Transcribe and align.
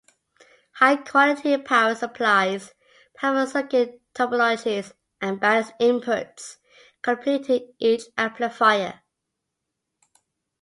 High 0.77 0.95
quality 0.95 1.55
power 1.57 1.93
supplies, 1.93 2.73
powerful 3.15 3.45
circuit 3.45 4.01
topologies, 4.15 4.93
and 5.21 5.39
balanced 5.39 5.73
inputs 5.79 6.57
completed 7.03 7.75
each 7.77 8.05
amplifier. 8.17 9.03